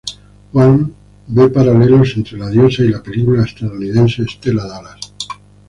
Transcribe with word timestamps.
Wang 0.53 0.79
ve 1.27 1.49
paralelos 1.51 2.15
entre 2.17 2.35
"La 2.39 2.49
Diosa" 2.49 2.81
y 2.83 2.87
la 2.87 3.03
película 3.03 3.43
estadounidense 3.43 4.25
"Stella 4.27 4.63
Dallas". 4.65 5.13